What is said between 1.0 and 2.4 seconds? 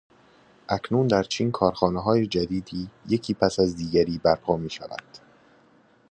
در چین کارخانههای